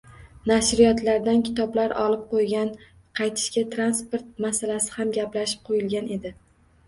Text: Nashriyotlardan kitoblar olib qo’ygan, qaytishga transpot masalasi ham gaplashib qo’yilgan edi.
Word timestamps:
Nashriyotlardan 0.51 1.41
kitoblar 1.49 1.91
olib 2.03 2.23
qo’ygan, 2.31 2.71
qaytishga 3.19 3.63
transpot 3.75 4.25
masalasi 4.47 4.95
ham 4.95 5.11
gaplashib 5.19 5.61
qo’yilgan 5.69 6.11
edi. 6.17 6.33